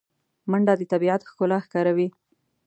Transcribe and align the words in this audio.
منډه 0.49 0.73
د 0.79 0.81
طبیعت 0.91 1.21
ښکلا 1.29 1.57
ښکاروي 1.65 2.07